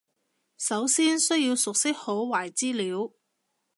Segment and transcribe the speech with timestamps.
[0.57, 3.13] 首先需要熟悉好壞資料